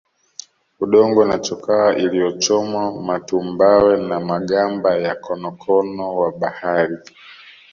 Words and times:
Udongo 0.83 1.21
na 1.29 1.37
chokaa 1.45 1.89
iliyochomwa 2.03 2.81
matumbawe 3.07 3.93
na 4.07 4.17
magamba 4.29 4.91
ya 5.03 5.13
konokono 5.23 6.03
wa 6.19 6.29
bahari 6.39 6.97